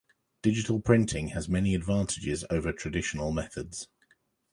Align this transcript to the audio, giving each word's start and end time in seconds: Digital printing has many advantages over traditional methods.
Digital 0.41 0.79
printing 0.79 1.27
has 1.27 1.47
many 1.47 1.75
advantages 1.75 2.43
over 2.49 2.71
traditional 2.71 3.31
methods. 3.31 3.87